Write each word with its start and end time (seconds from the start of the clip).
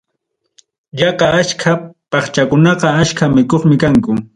Yaqa 1.01 1.27
achka 1.41 1.71
pakchakunaqa 2.11 2.87
aycha 2.99 3.25
mikuqmi 3.35 3.75
kanku. 3.83 4.11